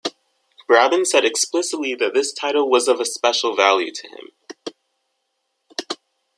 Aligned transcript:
Braben 0.67 1.05
said 1.05 1.25
explicitly 1.25 1.93
that 1.93 2.15
this 2.15 2.33
title 2.33 2.67
was 2.71 2.87
of 2.87 2.99
a 2.99 3.05
special 3.05 3.55
value 3.55 3.91
to 3.93 4.07
him. 4.07 5.95